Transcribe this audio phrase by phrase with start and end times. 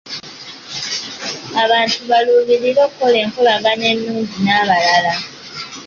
[1.63, 5.13] Abantu baluubirire okukola enkolagana ennungi n'abalala.